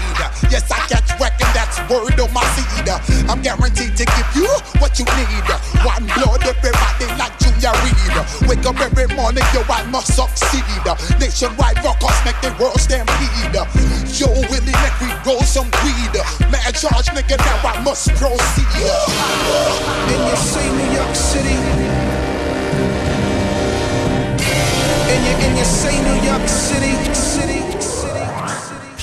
Yes, 0.50 0.66
I 0.70 0.82
catch 0.90 1.06
wreck 1.18 1.38
that's 1.54 1.78
word 1.86 2.18
on 2.18 2.32
my 2.34 2.42
seed. 2.58 2.90
I'm 3.30 3.40
guaranteed 3.40 3.96
to 3.96 4.04
give 4.04 4.30
you 4.34 4.50
what 4.82 4.98
you 4.98 5.06
need. 5.14 5.46
One 5.86 6.06
blood, 6.18 6.42
everybody 6.42 7.06
like 7.14 7.38
Junior 7.38 7.70
Reid. 7.86 8.14
Wake 8.50 8.66
up 8.66 8.78
every 8.82 9.06
morning, 9.14 9.46
yo, 9.54 9.62
I 9.70 9.86
must 9.86 10.14
succeed. 10.14 10.66
Nationwide 11.22 11.78
rockers 11.86 12.18
make 12.26 12.38
the 12.42 12.50
world 12.58 12.80
stampede. 12.80 13.54
Yo, 14.18 14.28
Willie, 14.50 14.74
let 14.82 14.94
we 14.98 15.08
roll 15.22 15.42
some 15.42 15.70
weed. 15.86 16.14
Man, 16.50 16.74
charge, 16.74 17.10
nigga, 17.14 17.38
now 17.38 17.70
I 17.70 17.80
must 17.82 18.10
proceed. 18.18 18.66
in 20.10 20.20
your 20.26 20.36
same 20.36 20.74
New 20.74 20.90
York 20.98 21.14
City. 21.14 21.83
and 25.14 25.24
you 25.26 25.46
and 25.46 25.58
you 25.58 25.64
say 25.64 25.94
New 26.02 26.28
York 26.28 26.48
City, 26.48 26.92
city. 27.14 27.63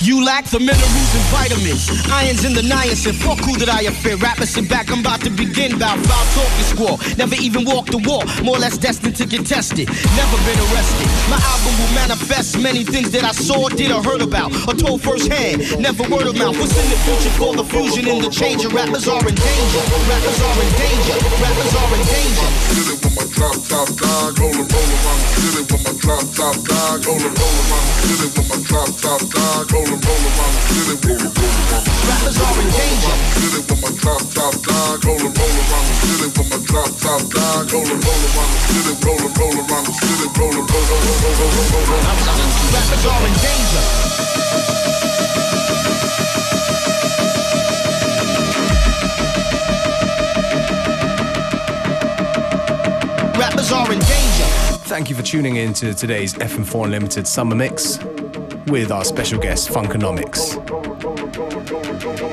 You 0.02 0.24
lack 0.24 0.46
the 0.46 0.58
minerals 0.58 1.14
and 1.14 1.26
vitamins, 1.30 1.86
irons 2.10 2.44
in 2.44 2.54
the 2.54 2.62
niacin. 2.62 3.14
Fuck 3.14 3.38
who 3.46 3.54
did 3.54 3.68
I 3.68 3.82
offend? 3.82 4.20
Rappers 4.20 4.50
sit 4.50 4.68
back, 4.68 4.90
I'm 4.90 4.98
about 4.98 5.20
to 5.22 5.30
begin. 5.30 5.78
Bout 5.78 5.94
foul 6.02 6.26
talking 6.34 6.66
squall. 6.66 6.96
Never 7.16 7.36
even 7.38 7.64
walked 7.64 7.92
the 7.92 8.02
walk, 8.02 8.26
more 8.42 8.56
or 8.56 8.58
less 8.58 8.76
destined 8.76 9.14
to 9.22 9.26
get 9.26 9.46
tested. 9.46 9.86
Never 10.18 10.36
been 10.42 10.58
arrested. 10.58 11.06
My 11.30 11.38
album 11.38 11.78
will 11.78 11.94
manifest 11.94 12.58
many 12.58 12.82
things 12.82 13.12
that 13.12 13.22
I 13.22 13.30
saw, 13.30 13.68
did, 13.68 13.92
or 13.92 14.02
heard 14.02 14.22
about, 14.22 14.50
or 14.66 14.74
told 14.74 15.02
firsthand. 15.02 15.62
Never 15.78 16.02
word 16.10 16.26
of 16.26 16.34
mouth. 16.34 16.58
What's 16.58 16.74
in 16.74 16.90
the 16.90 16.98
future 17.06 17.30
for 17.38 17.54
the 17.54 17.64
fusion 17.64 18.08
in 18.10 18.18
the 18.18 18.30
change? 18.30 18.66
Rappers 18.66 19.06
are 19.06 19.22
in 19.22 19.38
danger. 19.38 19.82
Rappers 20.10 20.40
are 20.42 20.58
in 20.66 20.70
danger. 20.82 21.14
Rappers 21.38 21.74
are 21.78 21.94
in 21.94 22.02
danger. 22.10 22.48
Drop 23.32 23.58
top 23.66 23.88
dog, 23.98 24.38
roll 24.38 24.54
and 24.54 24.70
roll 24.70 24.86
around 24.92 25.18
the 25.18 25.26
city 25.34 25.62
with 25.66 25.82
my 25.82 25.92
drop 25.98 26.22
top 26.30 26.54
dog, 26.62 27.02
roll 27.06 27.18
and 27.18 27.34
roll 27.34 27.56
around 27.58 27.86
the 27.86 27.94
city 27.98 28.28
with 28.28 28.46
my 28.50 28.58
drop 28.62 28.90
top 29.02 29.22
dog, 29.34 29.66
and 29.92 30.00
roll 30.00 30.24
around 30.24 30.52
the 30.56 30.62
city, 30.72 30.96
roll 31.04 31.20
and 31.20 31.36
roll 31.36 31.52
Rappers 32.08 32.38
are 32.40 32.56
in 32.56 32.68
danger. 32.72 33.14
city 33.36 33.48
with 33.52 33.68
my 33.82 33.90
drop 34.00 34.22
top 34.32 34.54
dog, 34.64 35.04
roll 35.04 35.20
and 35.20 35.36
roll 35.36 35.52
around 35.52 35.84
the 35.84 35.94
city 36.00 36.16
with 36.22 36.48
my 36.48 36.58
drop 36.64 36.90
top 36.96 37.22
dog, 37.28 37.68
roll 37.72 37.84
and 37.84 38.00
roll 38.00 38.22
around 38.32 38.52
the 38.52 38.60
city, 38.72 38.92
roll 39.04 39.20
and 39.20 39.36
roll 39.36 39.52
around 39.52 39.84
the 39.84 39.92
city, 39.92 40.32
roll 40.32 40.48
and 40.48 40.64
roll, 40.64 40.84
roll, 40.88 41.04
roll, 41.04 41.18
roll, 41.20 41.36
roll, 41.36 41.52
roll, 41.52 41.68
roll, 41.72 41.84
roll. 41.92 42.00
Rappers 42.72 43.04
are 43.04 43.20
in 43.28 43.36
danger. 43.44 43.84
Rappers 53.36 53.72
are 53.72 53.92
in 53.92 53.98
danger. 54.00 54.48
Thank 54.88 55.10
you 55.10 55.16
for 55.16 55.22
tuning 55.22 55.56
in 55.56 55.72
to 55.74 55.92
today's 55.94 56.34
FM4 56.34 56.84
Unlimited 56.84 57.26
Summer 57.26 57.54
Mix 57.56 57.98
with 58.66 58.90
our 58.90 59.04
special 59.04 59.38
guest, 59.38 59.68
Funkonomics. 59.68 60.56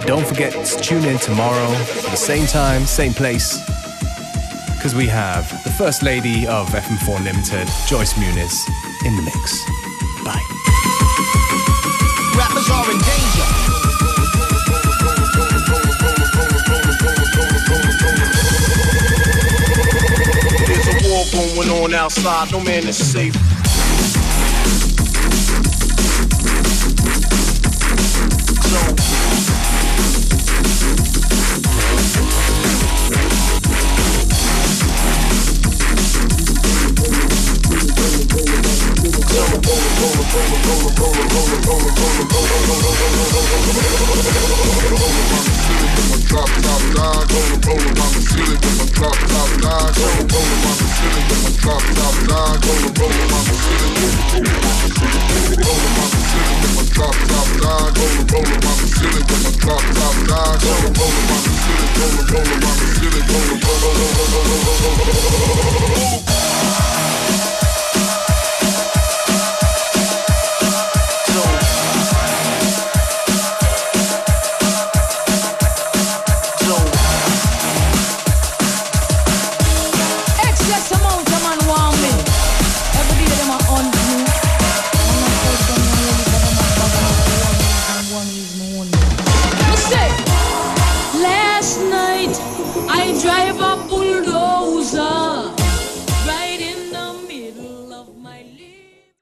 Don't 0.06 0.26
forget 0.26 0.52
to 0.66 0.80
tune 0.82 1.06
in 1.06 1.18
tomorrow 1.18 1.72
at 1.72 2.12
the 2.12 2.18
same 2.18 2.46
time, 2.48 2.86
same 2.86 3.14
place, 3.14 3.60
because 4.76 4.96
we 4.96 5.08
have 5.08 5.50
the 5.64 5.70
First 5.72 6.04
Lady 6.04 6.48
of 6.48 6.68
FM4 6.70 7.24
Limited, 7.24 7.68
Joyce 7.88 8.14
Muniz, 8.14 8.68
in 9.06 9.16
the 9.16 9.22
mix. 9.22 9.64
Bye. 10.24 10.44
Rappers 12.38 12.70
are 12.70 12.92
in 12.92 12.98
danger. 12.98 13.48
There's 20.68 20.88
a 20.88 21.10
war 21.10 21.26
going 21.32 21.70
on 21.84 21.94
outside, 21.94 22.52
no 22.52 22.60
man 22.62 22.88
is 22.88 22.98
safe. 22.98 23.59
Drop 40.30 40.46
top 46.46 46.84
dog, 46.94 47.26
roll 47.34 47.50
and 47.50 47.66
roll 47.66 47.82
around 47.82 48.14
the 48.14 48.22
city 48.22 48.54
with 48.54 48.78
my 48.78 48.86
drop 48.94 49.18
top 49.26 49.50
dog, 49.58 49.98
roll 49.98 50.22
and 50.22 50.30
roll 50.30 50.46
around 50.46 50.78
the 50.78 50.86
city 50.94 51.18
with 51.26 51.42
my 51.42 51.50
drop 51.58 51.82
top 51.98 52.14
dog, 52.30 52.62
roll 52.62 52.78
and 52.78 52.94
roll 52.94 53.10
around 53.10 53.46
the 53.50 53.58
city, 53.58 53.90
roll 53.98 54.54
and 55.18 55.66
roll 55.66 55.82
around 55.90 56.14
the 56.14 56.22
city 56.30 56.54
with 56.62 56.78
my 56.78 56.86
drop 56.94 57.18
top 57.26 57.50
dog, 57.58 57.98
roll 57.98 58.14
and 58.14 58.30
roll 58.30 58.46
around 58.46 58.78
the 58.78 58.86
city 58.86 59.26
with 59.26 59.42
my 59.42 59.50
drop 59.58 59.82
top 59.98 60.14
dog, 60.30 60.62
roll 60.62 60.86
and 60.86 60.94
roll 60.94 61.10
around 61.10 61.42
the 61.42 61.58
city, 61.58 61.90
roll 61.98 62.14
and 62.14 62.30
roll 62.30 62.46
around 62.46 62.78
the 62.78 62.86
city, 62.94 63.18
roll 63.18 63.50
and 63.50 63.66
roll, 63.66 63.82
roll, 63.82 63.98
roll, 63.98 64.14
roll, 64.14 64.30
roll, 64.30 64.46
roll, 64.46 64.70
roll, 64.70 64.94
roll, 65.50 65.90
roll. 66.30 66.39